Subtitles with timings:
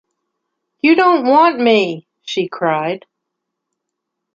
[0.81, 3.05] “You don’t want me!” she cried.